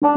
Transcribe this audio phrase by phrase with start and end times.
[0.00, 0.12] Hi,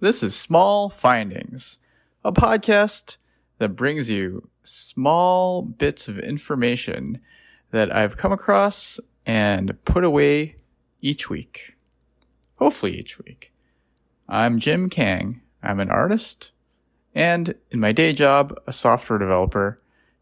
[0.00, 1.78] this is Small Findings,
[2.24, 3.18] a podcast
[3.58, 7.20] that brings you small bits of information
[7.70, 10.56] that I've come across and put away
[11.00, 11.76] each week.
[12.58, 13.52] Hopefully, each week.
[14.28, 15.40] I'm Jim Kang.
[15.62, 16.50] I'm an artist
[17.14, 19.80] and, in my day job, a software developer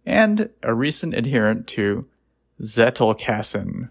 [0.08, 2.06] and a recent adherent to
[2.62, 3.90] Zettelkasten.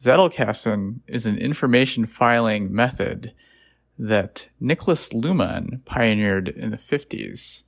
[0.00, 3.32] Zettelkasten is an information filing method
[3.96, 7.62] that Nicholas Luhmann pioneered in the 50s.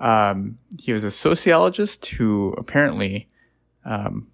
[0.00, 3.28] Um, he was a sociologist who apparently
[3.84, 4.28] um,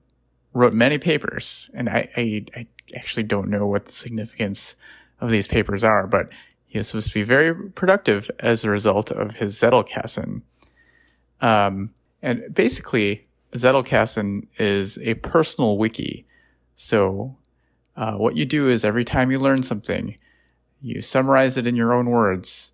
[0.54, 4.76] wrote many papers, and I, I, I, actually don't know what the significance
[5.20, 6.30] of these papers are, but
[6.66, 10.42] he was supposed to be very productive as a result of his Zettelkasten.
[11.40, 11.90] Um,
[12.22, 16.24] and basically, Zettelkasten is a personal wiki.
[16.76, 17.36] So,
[17.96, 20.16] uh, what you do is every time you learn something,
[20.80, 22.72] you summarize it in your own words,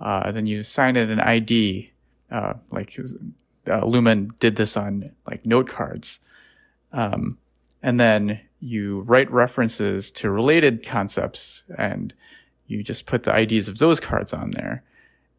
[0.00, 1.92] uh, then you sign it an ID,
[2.30, 6.20] uh, like uh, Luhmann did this on like note cards.
[6.92, 7.38] Um,
[7.82, 12.14] and then you write references to related concepts and
[12.66, 14.82] you just put the IDs of those cards on there.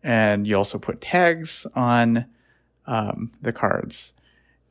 [0.03, 2.25] And you also put tags on
[2.87, 4.13] um, the cards.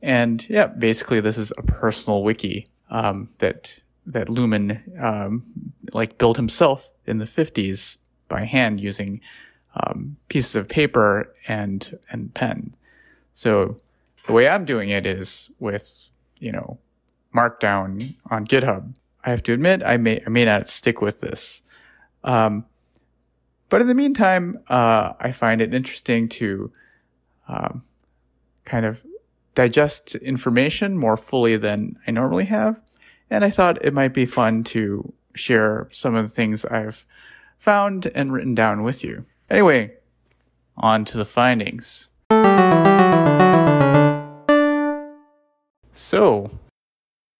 [0.01, 5.43] And yeah, basically this is a personal wiki um, that that Luhmann um,
[5.91, 7.97] like built himself in the 50s
[8.29, 9.19] by hand using
[9.75, 12.75] um, pieces of paper and and pen.
[13.33, 13.77] So
[14.25, 16.79] the way I'm doing it is with you know
[17.35, 18.95] Markdown on GitHub.
[19.23, 21.61] I have to admit I may I may not stick with this,
[22.23, 22.65] um,
[23.69, 26.71] but in the meantime, uh, I find it interesting to
[27.47, 27.83] um,
[28.67, 29.03] kind of
[29.55, 32.79] digest information more fully than I normally have.
[33.29, 37.05] And I thought it might be fun to share some of the things I've
[37.57, 39.25] found and written down with you.
[39.49, 39.93] Anyway,
[40.75, 42.07] on to the findings.
[45.91, 46.51] So,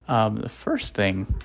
[0.08, 1.36] um, the first thing,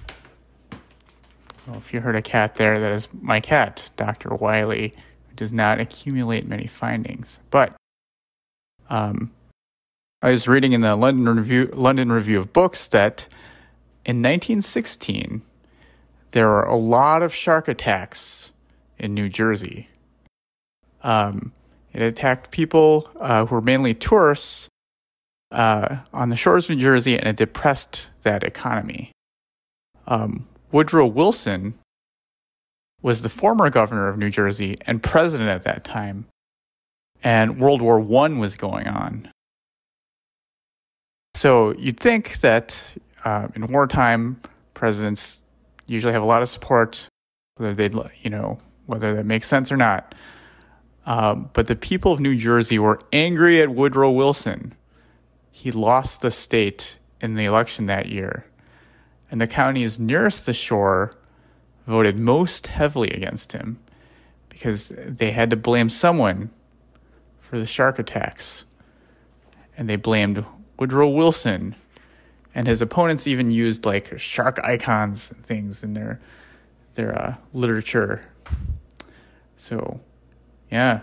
[1.67, 4.31] well, if you heard a cat there, that is my cat, Dr.
[4.35, 4.95] Wiley,
[5.29, 7.41] who does not accumulate many findings.
[7.51, 7.77] But
[8.89, 9.33] um,
[10.25, 13.27] I was reading in the London Review, London Review of Books that
[14.05, 15.43] in 1916,
[16.31, 18.53] there were a lot of shark attacks
[19.01, 19.89] in New Jersey.
[21.03, 21.51] Um,
[21.93, 24.69] it attacked people uh, who were mainly tourists
[25.51, 29.11] uh, on the shores of New Jersey, and it depressed that economy.
[30.07, 31.75] Um, Woodrow Wilson
[33.03, 36.27] was the former governor of New Jersey and president at that time,
[37.25, 39.29] and World War I was going on.
[41.35, 42.85] So you'd think that
[43.25, 44.41] uh, in wartime,
[44.75, 45.41] presidents
[45.87, 47.09] usually have a lot of support,
[47.57, 47.91] whether they,
[48.23, 50.15] you know, whether that makes sense or not.
[51.05, 54.75] Um, but the people of New Jersey were angry at Woodrow Wilson.
[55.51, 58.47] He lost the state in the election that year,
[59.31, 61.13] and the counties nearest the shore
[61.87, 63.79] voted most heavily against him
[64.49, 66.51] because they had to blame someone
[67.41, 68.65] for the shark attacks.
[69.77, 70.45] And they blamed
[70.79, 71.75] Woodrow Wilson
[72.55, 76.21] and his opponents even used like shark icons and things in their
[76.95, 78.31] their uh, literature.
[79.57, 80.01] So,
[80.71, 81.01] yeah,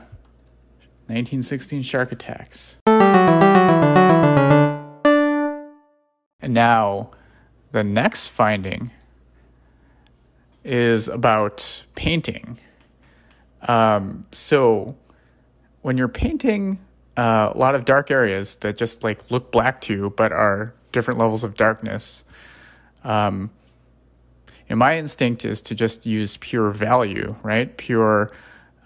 [1.08, 2.78] 1916 shark attacks.
[6.42, 7.12] And now,
[7.72, 8.92] the next finding
[10.64, 12.60] is about painting.
[13.68, 14.96] Um, so,
[15.82, 16.80] when you're painting
[17.20, 20.74] uh, a lot of dark areas that just like look black to you, but are
[20.94, 22.24] different levels of darkness.
[23.04, 23.50] Um,
[24.70, 27.76] and my instinct is to just use pure value, right?
[27.76, 28.32] Pure,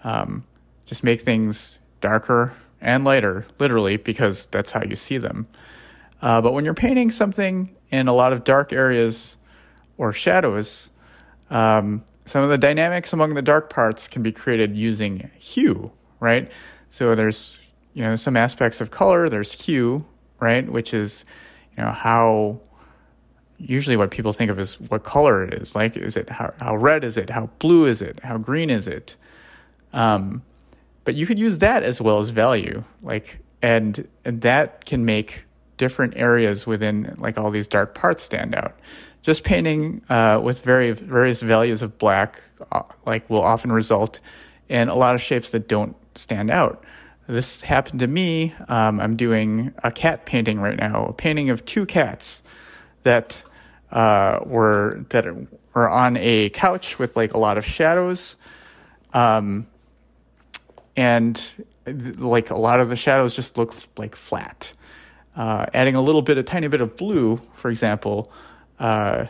[0.02, 0.42] um,
[0.84, 5.46] just make things darker and lighter, literally, because that's how you see them.
[6.20, 9.38] Uh, but when you're painting something in a lot of dark areas
[9.96, 10.90] or shadows,
[11.50, 16.50] um, some of the dynamics among the dark parts can be created using hue, right?
[16.88, 17.60] So there's
[17.94, 19.28] you know some aspects of color.
[19.28, 20.04] There's hue,
[20.40, 21.24] right, which is
[21.76, 22.60] you know how
[23.56, 25.74] usually what people think of is what color it is.
[25.74, 27.30] Like is it how, how red is it?
[27.30, 28.20] How blue is it?
[28.20, 29.16] How green is it?
[29.92, 30.42] Um,
[31.04, 32.84] but you could use that as well as value.
[33.02, 35.44] Like and and that can make
[35.76, 38.78] different areas within like all these dark parts stand out.
[39.22, 42.42] Just painting uh, with very various values of black
[42.72, 44.20] uh, like will often result
[44.68, 46.84] in a lot of shapes that don't stand out
[47.26, 48.54] this happened to me.
[48.68, 52.42] Um, I'm doing a cat painting right now, a painting of two cats
[53.02, 53.44] that
[53.90, 55.26] uh, were that
[55.74, 58.36] were on a couch with like a lot of shadows,
[59.12, 59.66] um,
[60.96, 64.72] and like a lot of the shadows just look like flat.
[65.36, 68.30] Uh, adding a little bit, a tiny bit of blue, for example,
[68.78, 69.26] uh,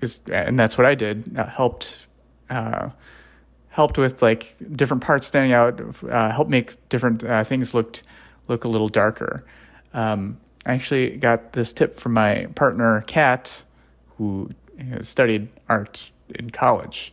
[0.00, 1.36] is and that's what I did.
[1.36, 2.06] Uh, helped
[2.50, 2.90] uh,
[3.74, 8.04] helped with like different parts standing out, uh, helped make different uh, things looked
[8.46, 9.44] look a little darker.
[9.92, 13.64] Um, I actually got this tip from my partner Kat,
[14.16, 14.50] who
[15.00, 17.12] studied art in college,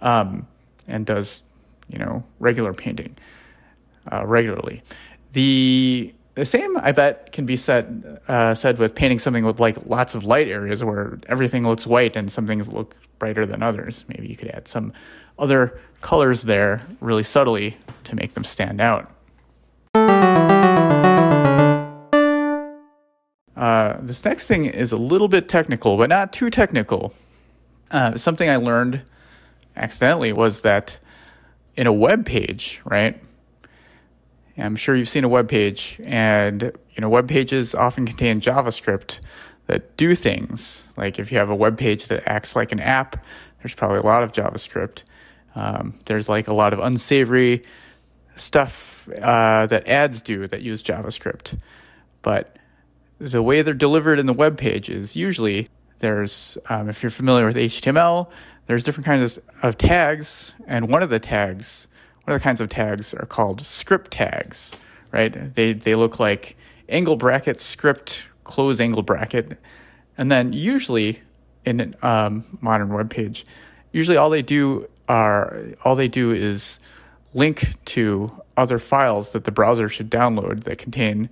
[0.00, 0.46] um,
[0.88, 1.42] and does
[1.90, 3.14] you know regular painting
[4.10, 4.82] uh, regularly.
[5.32, 9.76] The the same, I bet, can be said uh, said with painting something with like
[9.84, 14.06] lots of light areas where everything looks white and some things look brighter than others.
[14.08, 14.94] Maybe you could add some
[15.38, 19.12] other colors there really subtly to make them stand out.
[23.54, 27.12] Uh, this next thing is a little bit technical, but not too technical.
[27.90, 29.02] Uh, something I learned
[29.76, 30.98] accidentally was that
[31.76, 33.22] in a web page, right?
[34.58, 39.20] I'm sure you've seen a web page, and you know web pages often contain JavaScript
[39.66, 40.84] that do things.
[40.96, 43.24] Like if you have a web page that acts like an app,
[43.62, 45.04] there's probably a lot of JavaScript.
[45.54, 47.62] Um, there's like a lot of unsavory
[48.36, 51.58] stuff uh, that ads do that use JavaScript,
[52.22, 52.56] but
[53.18, 55.68] the way they're delivered in the web page is usually
[55.98, 58.28] there's um, if you're familiar with HTML,
[58.66, 61.86] there's different kinds of tags, and one of the tags
[62.34, 64.76] the kinds of tags are called script tags,
[65.12, 65.54] right?
[65.54, 66.56] They, they look like
[66.88, 69.58] angle bracket, script, close angle bracket.
[70.18, 71.20] And then usually
[71.64, 73.44] in a um, modern web page,
[73.92, 76.78] usually all they do are all they do is
[77.34, 81.28] link to other files that the browser should download that contain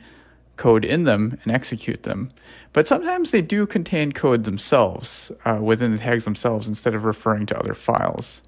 [0.56, 2.28] code in them and execute them.
[2.72, 7.46] But sometimes they do contain code themselves uh, within the tags themselves instead of referring
[7.46, 8.42] to other files.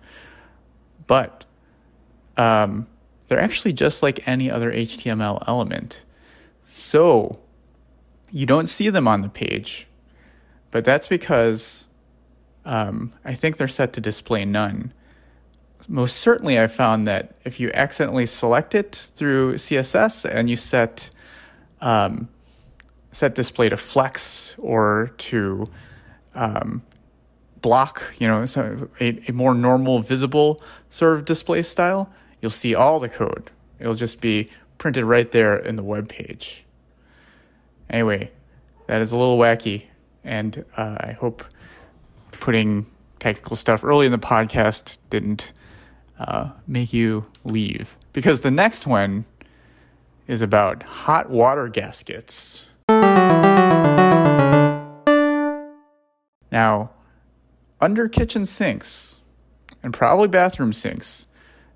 [1.06, 1.44] But
[2.36, 2.86] um,
[3.26, 6.04] they're actually just like any other HTML element.
[6.66, 7.38] So
[8.30, 9.86] you don't see them on the page,
[10.70, 11.84] but that's because
[12.64, 14.92] um, I think they're set to display none.
[15.88, 21.10] Most certainly, I found that if you accidentally select it through CSS and you set
[21.80, 22.28] um,
[23.12, 25.66] set display to flex or to
[26.34, 26.82] um,
[27.60, 28.44] block, you know,
[29.00, 32.10] a, a more normal, visible sort of display style,
[32.40, 33.50] you'll see all the code.
[33.78, 34.48] It'll just be
[34.78, 36.64] printed right there in the web page.
[37.88, 38.30] Anyway,
[38.86, 39.86] that is a little wacky,
[40.24, 41.44] and uh, I hope
[42.32, 42.86] putting
[43.18, 45.52] technical stuff early in the podcast didn't
[46.18, 47.96] uh, make you leave.
[48.12, 49.24] Because the next one
[50.26, 52.66] is about hot water gaskets.
[56.52, 56.90] Now,
[57.80, 59.20] under kitchen sinks,
[59.82, 61.26] and probably bathroom sinks,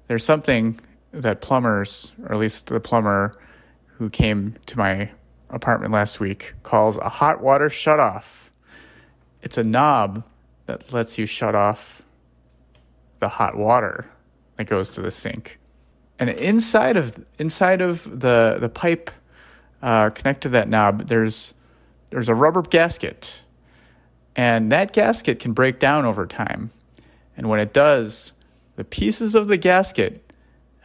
[0.06, 0.80] there's something
[1.12, 3.34] that plumbers, or at least the plumber
[3.98, 5.10] who came to my
[5.48, 8.50] apartment last week, calls a hot water shutoff.
[9.42, 10.24] It's a knob
[10.66, 12.02] that lets you shut off
[13.20, 14.10] the hot water
[14.56, 15.58] that goes to the sink.
[16.18, 19.10] And inside of inside of the the pipe
[19.82, 21.54] uh, connected to that knob, there's
[22.10, 23.42] there's a rubber gasket,
[24.36, 26.70] and that gasket can break down over time.
[27.36, 28.32] And when it does,
[28.76, 30.32] the pieces of the gasket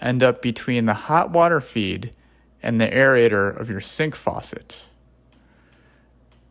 [0.01, 2.11] end up between the hot water feed
[2.61, 4.85] and the aerator of your sink faucet.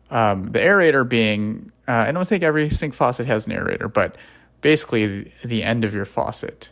[0.09, 4.17] Um, the aerator being, uh, I don't think every sink faucet has an aerator, but
[4.61, 6.71] basically the, end of your faucet.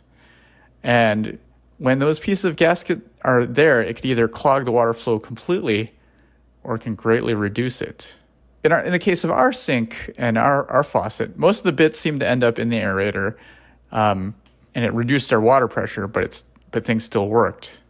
[0.82, 1.38] And
[1.78, 5.92] when those pieces of gasket are there, it could either clog the water flow completely
[6.64, 8.16] or it can greatly reduce it.
[8.64, 11.72] In, our, in the case of our sink and our, our faucet, most of the
[11.72, 13.36] bits seem to end up in the aerator.
[13.92, 14.34] Um,
[14.74, 17.82] and it reduced our water pressure, but it's but things still worked.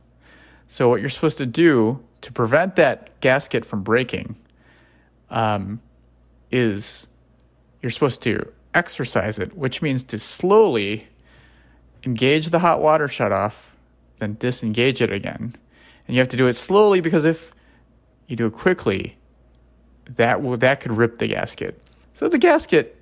[0.69, 4.37] So what you're supposed to do to prevent that gasket from breaking
[5.31, 5.81] um,
[6.51, 7.09] is
[7.83, 11.09] you're supposed to exercise it, which means to slowly
[12.05, 13.73] engage the hot water shutoff,
[14.17, 15.57] then disengage it again.
[16.07, 17.53] And you have to do it slowly because if
[18.27, 19.18] you do it quickly,
[20.09, 21.81] that will that could rip the gasket.
[22.13, 22.97] So the gasket,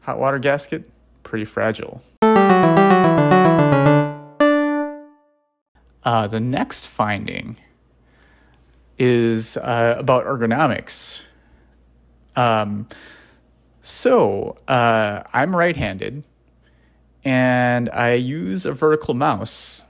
[0.00, 0.90] hot water gasket,
[1.22, 2.02] pretty fragile.
[6.02, 7.56] Uh, the next finding
[8.98, 11.22] is uh, about ergonomics.
[12.36, 12.88] Um,
[13.82, 16.24] so uh, I'm right handed
[17.24, 19.82] and I use a vertical mouse.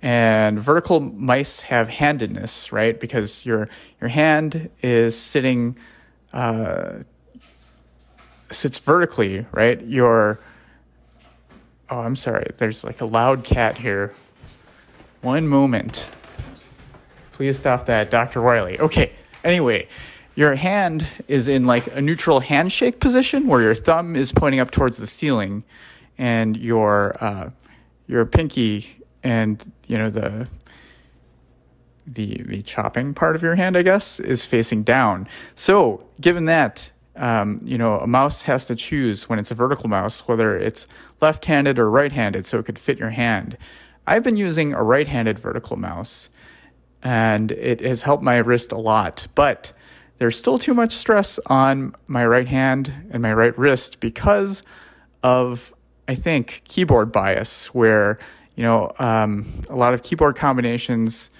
[0.00, 2.98] And vertical mice have handedness, right?
[2.98, 3.68] Because your
[4.00, 5.76] your hand is sitting
[6.32, 6.98] uh,
[8.50, 9.80] sits vertically, right?
[9.82, 10.38] Your
[11.90, 12.46] oh, I'm sorry.
[12.56, 14.14] There's like a loud cat here.
[15.20, 16.10] One moment.
[17.32, 18.42] Please stop that, Dr.
[18.42, 18.78] Wiley.
[18.78, 19.12] Okay.
[19.44, 19.88] Anyway,
[20.34, 24.70] your hand is in like a neutral handshake position where your thumb is pointing up
[24.70, 25.64] towards the ceiling
[26.16, 27.50] and your uh,
[28.06, 28.97] your pinky
[29.28, 30.48] and you know the
[32.06, 35.28] the the chopping part of your hand, I guess, is facing down.
[35.54, 39.88] So, given that, um, you know, a mouse has to choose when it's a vertical
[39.90, 40.86] mouse whether it's
[41.20, 43.58] left-handed or right-handed, so it could fit your hand.
[44.06, 46.30] I've been using a right-handed vertical mouse,
[47.02, 49.74] and it has helped my wrist a lot, but
[50.16, 54.62] there's still too much stress on my right hand and my right wrist because
[55.22, 55.74] of,
[56.08, 58.18] I think, keyboard bias, where,
[58.58, 61.30] you know, um, a lot of keyboard combinations,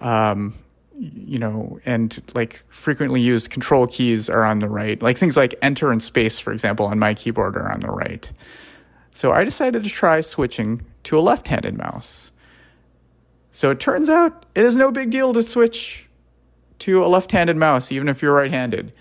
[0.00, 0.52] um,
[0.98, 5.00] you know, and like frequently used control keys are on the right.
[5.00, 8.28] Like things like enter and space, for example, on my keyboard are on the right.
[9.12, 12.32] So I decided to try switching to a left handed mouse.
[13.52, 16.08] So it turns out it is no big deal to switch
[16.80, 18.92] to a left-handed mouse, even if you're right-handed.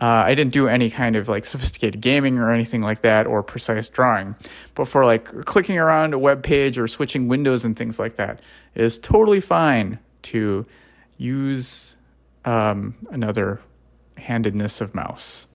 [0.00, 3.42] Uh, I didn't do any kind of like sophisticated gaming or anything like that or
[3.42, 4.34] precise drawing.
[4.74, 8.40] But for like clicking around a web page or switching windows and things like that,
[8.74, 10.64] it is totally fine to
[11.18, 11.96] use
[12.46, 13.60] um, another
[14.16, 15.48] handedness of mouse.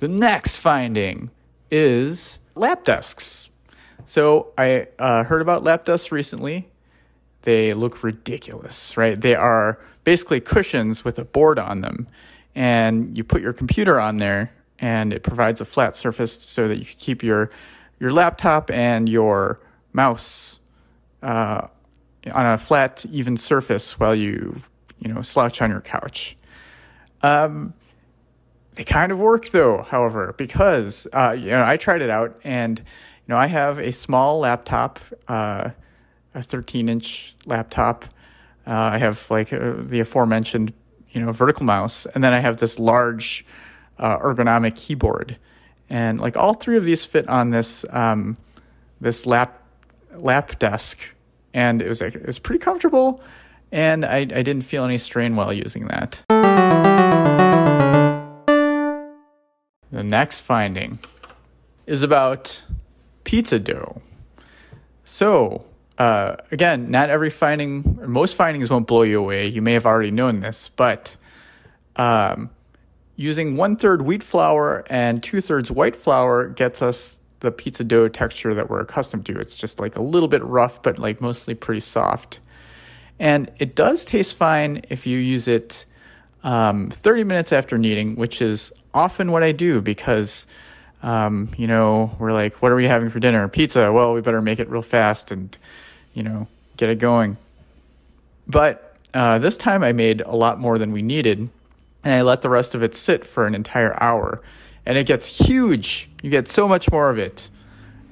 [0.00, 1.30] The next finding
[1.70, 3.48] is lap desks.
[4.04, 6.68] So I uh, heard about lap desks recently
[7.44, 9.20] they look ridiculous, right?
[9.20, 12.08] They are basically cushions with a board on them.
[12.54, 16.78] And you put your computer on there and it provides a flat surface so that
[16.78, 17.50] you can keep your
[18.00, 19.60] your laptop and your
[19.92, 20.58] mouse
[21.22, 21.68] uh,
[22.32, 24.60] on a flat, even surface while you
[24.98, 26.36] you know slouch on your couch.
[27.22, 27.74] Um,
[28.72, 32.78] they kind of work though, however, because uh, you know I tried it out and
[32.78, 32.84] you
[33.28, 34.98] know I have a small laptop.
[35.28, 35.70] Uh,
[36.34, 38.04] a 13 inch laptop.
[38.66, 40.72] Uh, I have like uh, the aforementioned,
[41.10, 43.44] you know, vertical mouse, and then I have this large
[43.98, 45.36] uh, ergonomic keyboard,
[45.88, 48.36] and like all three of these fit on this um,
[49.00, 49.62] this lap
[50.16, 51.14] lap desk,
[51.52, 53.22] and it was like it was pretty comfortable,
[53.70, 56.22] and I I didn't feel any strain while using that.
[59.94, 60.98] The next finding
[61.86, 62.64] is about
[63.22, 64.02] pizza dough.
[65.04, 65.66] So,
[65.98, 69.46] uh, again, not every finding, most findings won't blow you away.
[69.46, 71.16] You may have already known this, but
[71.96, 72.50] um,
[73.16, 78.08] using one third wheat flour and two thirds white flour gets us the pizza dough
[78.08, 79.38] texture that we're accustomed to.
[79.38, 82.40] It's just like a little bit rough, but like mostly pretty soft.
[83.20, 85.86] And it does taste fine if you use it
[86.42, 90.46] um, 30 minutes after kneading, which is often what I do because,
[91.02, 93.46] um, you know, we're like, what are we having for dinner?
[93.48, 93.92] Pizza.
[93.92, 95.56] Well, we better make it real fast and
[96.14, 97.36] you know, get it going.
[98.46, 101.48] But uh, this time I made a lot more than we needed,
[102.02, 104.40] and I let the rest of it sit for an entire hour.
[104.86, 106.10] And it gets huge.
[106.22, 107.48] You get so much more of it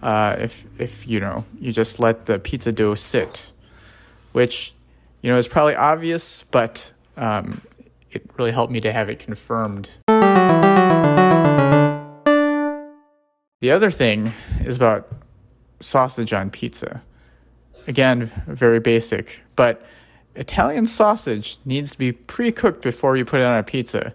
[0.02, 3.52] uh, if, if, you know, you just let the pizza dough sit,
[4.32, 4.72] which,
[5.20, 7.60] you know, is probably obvious, but um,
[8.10, 9.90] it really helped me to have it confirmed.
[13.60, 14.32] The other thing
[14.64, 15.08] is about
[15.80, 17.02] sausage on pizza.
[17.86, 19.84] Again, very basic, but
[20.34, 24.14] Italian sausage needs to be pre-cooked before you put it on a pizza.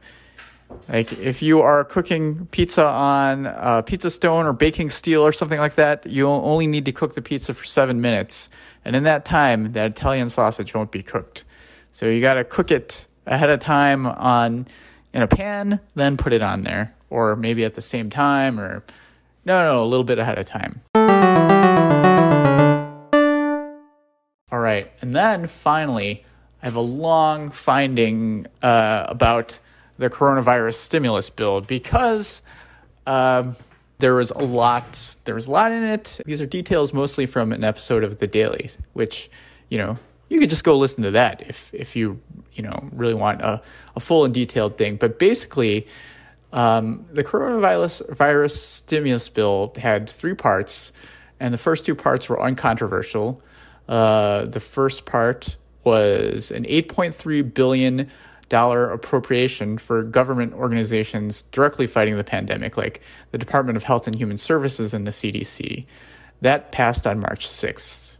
[0.89, 5.59] Like if you are cooking pizza on a pizza stone or baking steel or something
[5.59, 8.49] like that, you only need to cook the pizza for seven minutes,
[8.83, 11.45] and in that time, that Italian sausage won't be cooked.
[11.91, 14.67] So you got to cook it ahead of time on
[15.13, 18.83] in a pan, then put it on there, or maybe at the same time, or
[19.45, 20.81] no, no, a little bit ahead of time.
[25.07, 26.25] And then finally,
[26.61, 29.57] I have a long finding uh, about
[29.97, 32.41] the coronavirus stimulus bill because
[33.05, 33.53] uh,
[33.99, 35.15] there was a lot.
[35.23, 36.19] There was a lot in it.
[36.25, 39.29] These are details mostly from an episode of The Daily, which
[39.69, 39.97] you know
[40.27, 42.19] you could just go listen to that if if you
[42.51, 43.61] you know really want a,
[43.95, 44.97] a full and detailed thing.
[44.97, 45.87] But basically,
[46.51, 50.91] um, the coronavirus virus stimulus bill had three parts,
[51.39, 53.41] and the first two parts were uncontroversial.
[53.87, 58.09] Uh, the first part was an 8.3 billion
[58.49, 63.01] dollar appropriation for government organizations directly fighting the pandemic, like
[63.31, 65.85] the Department of Health and Human Services and the CDC.
[66.41, 68.17] That passed on March 6th.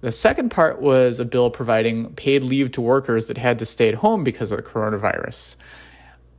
[0.00, 3.88] The second part was a bill providing paid leave to workers that had to stay
[3.88, 5.56] at home because of the coronavirus.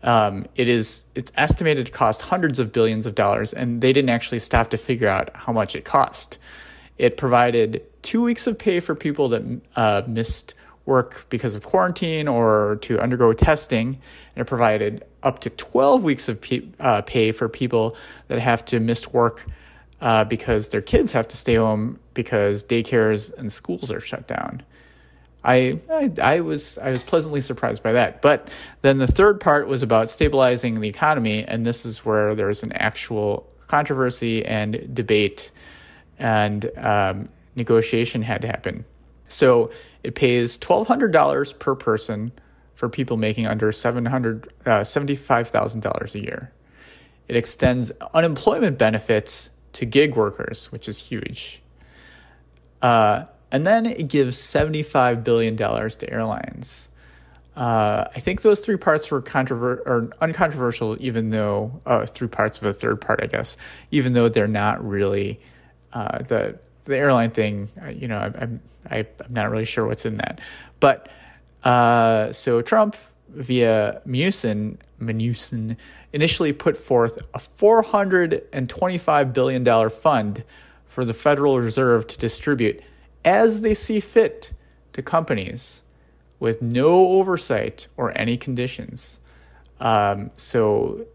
[0.04, 4.10] Um, it is it's estimated to cost hundreds of billions of dollars, and they didn't
[4.10, 6.38] actually stop to figure out how much it cost.
[6.98, 10.54] It provided two weeks of pay for people that uh, missed
[10.86, 14.00] work because of quarantine or to undergo testing,
[14.34, 17.98] and it provided up to 12 weeks of pay, uh, pay for people
[18.30, 19.44] that have to miss work
[20.00, 24.64] uh, because their kids have to stay home because daycares and schools are shut down.
[25.44, 28.22] I, I, I was I was pleasantly surprised by that.
[28.22, 28.50] But
[28.84, 32.72] then the third part was about stabilizing the economy, and this is where there's an
[32.72, 35.52] actual controversy and debate,
[36.18, 38.86] and um, negotiation had to happen.
[39.28, 39.72] So
[40.04, 42.32] it pays twelve hundred dollars per person
[42.74, 46.52] for people making under seven hundred uh, a year.
[47.28, 51.62] It extends unemployment benefits to gig workers, which is huge.
[52.82, 56.88] Uh, and then it gives $75 billion to airlines.
[57.56, 62.60] Uh, I think those three parts were controver- or uncontroversial, even though uh, three parts
[62.60, 63.58] of a third part, I guess,
[63.90, 65.40] even though they're not really
[65.92, 67.70] uh, the the airline thing.
[67.90, 70.40] You know, I, I'm I, am not really sure what's in that,
[70.80, 71.10] but
[71.64, 72.96] uh, so Trump
[73.30, 75.78] via Mnuchin, Mnuchin
[76.14, 80.44] initially put forth a 425 billion dollar fund
[80.86, 82.82] for the Federal Reserve to distribute
[83.24, 84.54] as they see fit
[84.94, 85.84] to companies
[86.40, 89.20] with no oversight or any conditions.
[89.80, 91.06] Um, so,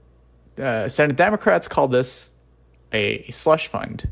[0.59, 2.33] uh, Senate Democrats called this
[2.93, 4.11] a slush fund,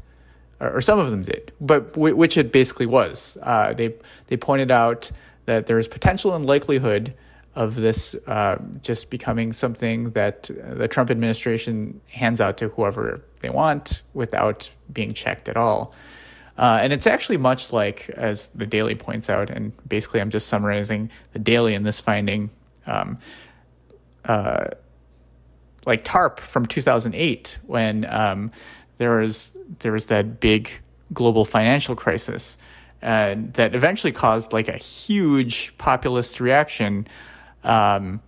[0.61, 3.39] or, some of them did, but which it basically was.
[3.43, 3.95] Uh, they
[4.27, 5.11] they pointed out
[5.47, 7.15] that there is potential and likelihood
[7.55, 13.51] of this uh, just becoming something that the Trump administration hands out to whoever they
[13.51, 15.95] want without being checked at all.
[16.57, 20.47] Uh, and it's actually much like, as the Daily points out, and basically I'm just
[20.47, 22.51] summarizing the Daily in this finding,
[22.87, 23.19] um,
[24.27, 24.67] uh,
[25.87, 28.53] like TARP from 2008, when um,
[29.01, 30.71] there was there was that big
[31.11, 32.59] global financial crisis
[33.03, 37.07] uh, that eventually caused like a huge populist reaction
[37.65, 38.21] um,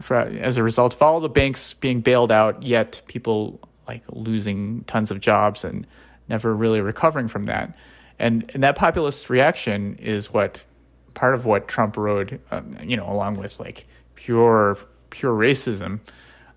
[0.00, 4.82] for, as a result of all the banks being bailed out, yet people like losing
[4.84, 5.86] tons of jobs and
[6.26, 7.76] never really recovering from that.
[8.18, 10.64] And, and that populist reaction is what
[11.12, 13.84] part of what Trump rode, um, you know, along with like
[14.14, 14.78] pure
[15.10, 16.00] pure racism,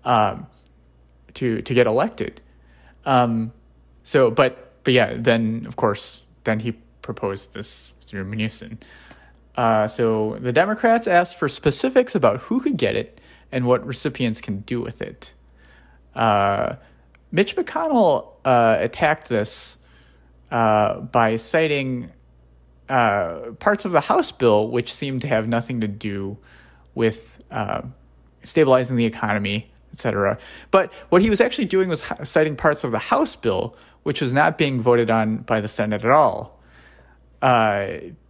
[0.06, 0.46] um,
[1.34, 2.40] to to get elected.
[3.04, 3.52] Um,
[4.08, 8.78] so, but but yeah, then of course, then he proposed this through Mnuchin.
[9.54, 13.20] Uh, so the Democrats asked for specifics about who could get it
[13.52, 15.34] and what recipients can do with it.
[16.14, 16.76] Uh,
[17.32, 19.76] Mitch McConnell uh, attacked this
[20.50, 22.10] uh, by citing
[22.88, 26.38] uh, parts of the House bill which seemed to have nothing to do
[26.94, 27.82] with uh,
[28.42, 30.38] stabilizing the economy, etc.
[30.70, 33.76] But what he was actually doing was citing parts of the House bill
[34.08, 36.58] which was not being voted on by the Senate at all.
[37.42, 37.88] Uh,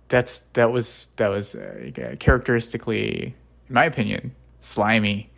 [0.09, 3.37] that's that was that was uh, characteristically,
[3.69, 5.31] in my opinion, slimy.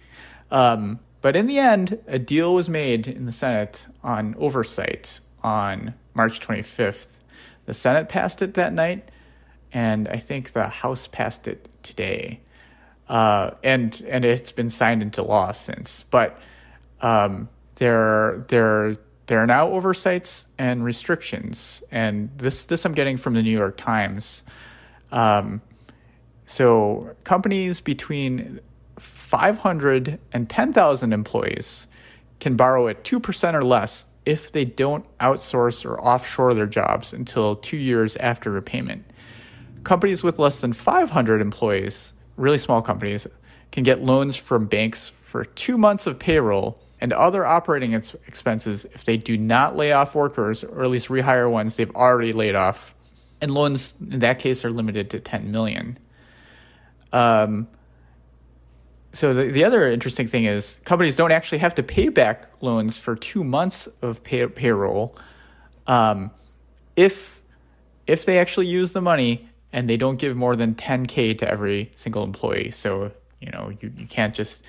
[0.50, 5.92] Um, but in the end, a deal was made in the Senate on oversight on
[6.14, 7.08] March 25th.
[7.66, 9.10] The Senate passed it that night,
[9.72, 12.40] and I think the House passed it today.
[13.10, 16.04] Uh, and and it's been signed into law since.
[16.04, 16.38] But
[17.00, 18.96] um, there there
[19.26, 23.76] there are now oversights and restrictions, and this this I'm getting from the New York
[23.76, 24.44] Times.
[25.10, 25.60] Um,
[26.46, 28.60] so companies between
[28.96, 31.88] 500 and 10,000 employees
[32.38, 37.56] can borrow at 2% or less if they don't outsource or offshore their jobs until
[37.56, 39.04] two years after repayment.
[39.82, 43.26] Companies with less than 500 employees, really small companies,
[43.70, 49.04] can get loans from banks for two months of payroll and other operating expenses if
[49.04, 52.94] they do not lay off workers or at least rehire ones they've already laid off.
[53.40, 55.98] And loans in that case are limited to 10 million.
[57.12, 57.68] Um,
[59.12, 62.96] so the, the other interesting thing is companies don't actually have to pay back loans
[62.96, 65.16] for two months of pay, payroll
[65.86, 66.30] um,
[66.96, 67.40] if
[68.06, 71.90] if they actually use the money and they don't give more than 10k to every
[71.94, 72.70] single employee.
[72.70, 74.64] So you know you, you can't just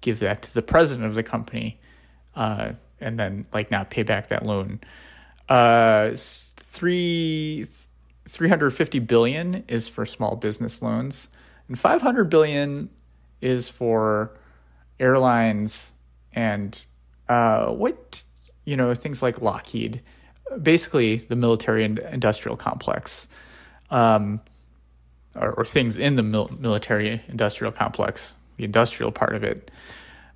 [0.00, 1.80] give that to the president of the company
[2.36, 4.80] uh, and then like not pay back that loan.
[5.48, 7.66] Uh, three
[8.28, 11.28] 350 billion is for small business loans.
[11.66, 12.90] And 500 billion
[13.40, 14.36] is for
[15.00, 15.92] airlines
[16.32, 16.84] and
[17.28, 18.22] uh, what
[18.64, 20.02] you know things like Lockheed.
[20.62, 23.28] Basically the military and industrial complex,
[23.90, 24.40] um,
[25.34, 29.70] or, or, things in the mil- military industrial complex, the industrial part of it.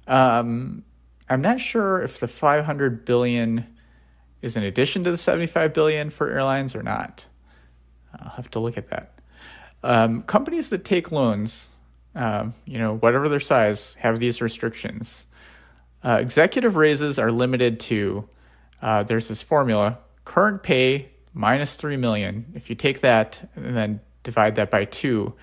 [0.06, 0.84] Um,
[1.28, 3.66] I'm not sure if the 500 billion
[4.40, 7.28] is in addition to the 75 billion for airlines or not.
[8.18, 9.18] I'll have to look at that.
[9.82, 11.70] Um, companies that take loans,
[12.14, 15.26] um, you know, whatever their size, have these restrictions.
[16.04, 18.28] Uh, executive raises are limited to.
[18.80, 22.46] Uh, there's this formula: current pay minus three million.
[22.54, 25.34] If you take that and then divide that by two,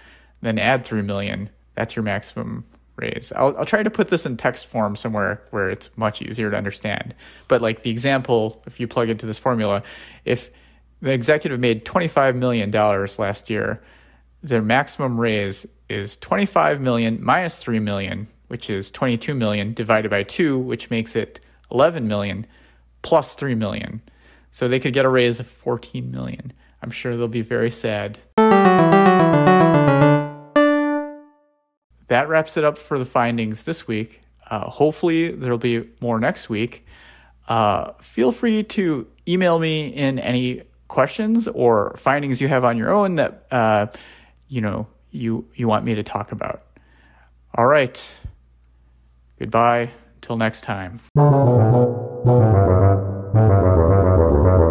[0.41, 3.31] then add three million, that's your maximum raise.
[3.35, 6.57] I'll, I'll try to put this in text form somewhere where it's much easier to
[6.57, 7.15] understand.
[7.47, 9.83] But like the example, if you plug into this formula,
[10.25, 10.49] if
[11.01, 13.81] the executive made $25 million last year,
[14.43, 20.23] their maximum raise is 25 million minus 3 million, which is 22 million divided by
[20.23, 21.39] 2, which makes it
[21.71, 22.45] 11 million
[23.01, 24.01] plus 3 million.
[24.51, 26.53] So they could get a raise of 14 million.
[26.81, 28.19] I'm sure they'll be very sad.
[32.07, 34.21] That wraps it up for the findings this week.
[34.49, 36.85] Uh, hopefully, there'll be more next week.
[37.47, 42.89] Uh, feel free to email me in any questions or findings you have on your
[42.91, 43.87] own that uh,
[44.47, 46.63] you know you you want me to talk about.
[47.55, 48.17] All right.
[49.37, 49.91] Goodbye.
[50.21, 50.99] Till next time.
[54.31, 54.68] Oh,